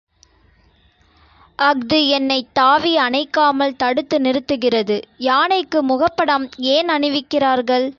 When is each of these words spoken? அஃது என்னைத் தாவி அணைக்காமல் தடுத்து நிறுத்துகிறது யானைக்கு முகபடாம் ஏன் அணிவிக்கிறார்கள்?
அஃது 1.59 2.07
என்னைத் 2.07 2.53
தாவி 2.53 2.97
அணைக்காமல் 2.97 3.75
தடுத்து 3.75 4.17
நிறுத்துகிறது 4.21 4.97
யானைக்கு 5.21 5.79
முகபடாம் 5.83 6.45
ஏன் 6.69 6.87
அணிவிக்கிறார்கள்? 6.87 7.87